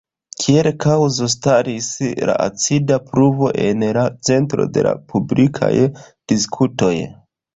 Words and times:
Kiel 0.43 0.67
kaŭzo 0.83 1.27
staris 1.33 1.89
la 2.29 2.37
acida 2.45 2.97
pluvo 3.11 3.51
en 3.67 3.85
la 3.99 4.07
centro 4.29 4.67
de 4.79 4.85
la 4.89 4.95
publikaj 5.13 5.73
diskutoj. 6.33 6.93